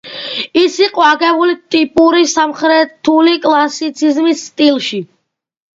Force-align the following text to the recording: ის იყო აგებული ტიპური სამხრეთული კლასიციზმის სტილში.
ის 0.61 0.77
იყო 0.85 1.03
აგებული 1.09 1.55
ტიპური 1.75 2.23
სამხრეთული 2.33 3.39
კლასიციზმის 3.47 4.45
სტილში. 4.51 5.07